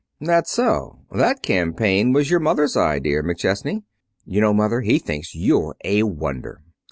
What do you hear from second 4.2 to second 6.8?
You know, Mother, he thinks you're a wonder."